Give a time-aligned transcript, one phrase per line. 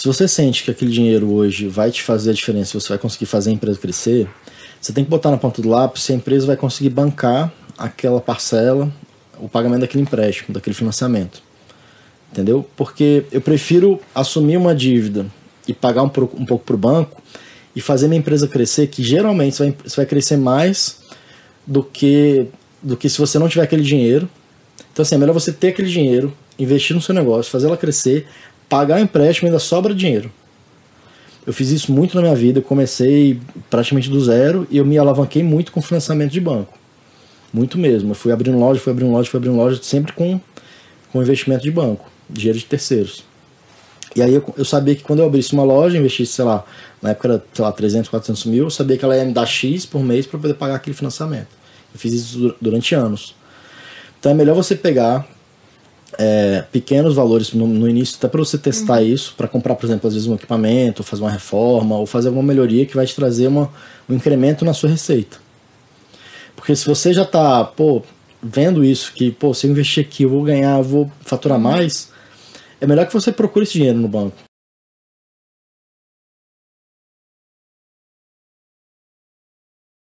[0.00, 3.26] Se você sente que aquele dinheiro hoje vai te fazer a diferença, você vai conseguir
[3.26, 4.26] fazer a empresa crescer,
[4.80, 8.18] você tem que botar na ponta do lápis se a empresa vai conseguir bancar aquela
[8.18, 8.90] parcela,
[9.38, 11.42] o pagamento daquele empréstimo, daquele financiamento.
[12.32, 12.66] Entendeu?
[12.78, 15.26] Porque eu prefiro assumir uma dívida
[15.68, 17.20] e pagar um, um pouco para o banco
[17.76, 21.00] e fazer minha empresa crescer, que geralmente você vai, você vai crescer mais
[21.66, 22.46] do que,
[22.82, 24.26] do que se você não tiver aquele dinheiro.
[24.94, 28.26] Então, assim, é melhor você ter aquele dinheiro, investir no seu negócio, fazer ela crescer,
[28.70, 30.32] pagar o empréstimo ainda sobra dinheiro.
[31.46, 34.96] Eu fiz isso muito na minha vida, eu comecei praticamente do zero e eu me
[34.96, 36.78] alavanquei muito com financiamento de banco.
[37.52, 38.12] Muito mesmo.
[38.12, 40.40] Eu fui abrindo loja, fui abrindo loja, fui abrindo loja, sempre com,
[41.12, 43.24] com investimento de banco, dinheiro de terceiros.
[44.14, 46.64] E aí eu, eu, sabia que quando eu abrisse uma loja, investisse, sei lá,
[47.02, 49.46] na época era, sei lá, 300, 400 mil, eu sabia que ela ia me dar
[49.46, 51.48] X por mês para poder pagar aquele financiamento.
[51.92, 53.34] Eu fiz isso durante anos.
[54.18, 55.26] Então é melhor você pegar
[56.22, 59.06] é, pequenos valores no, no início, até para você testar uhum.
[59.06, 62.46] isso, para comprar, por exemplo, às vezes um equipamento, fazer uma reforma, ou fazer alguma
[62.46, 63.72] melhoria que vai te trazer uma,
[64.06, 65.38] um incremento na sua receita.
[66.54, 68.02] Porque se você já está, pô,
[68.42, 71.64] vendo isso, que, pô, se eu investir aqui, eu vou ganhar, eu vou faturar uhum.
[71.64, 72.10] mais,
[72.78, 74.36] é melhor que você procure esse dinheiro no banco.